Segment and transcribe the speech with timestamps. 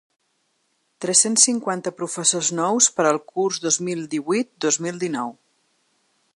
[1.05, 5.35] Tres-cents cinquanta professors nous per al curs dos mil divuit-dos mil dinou.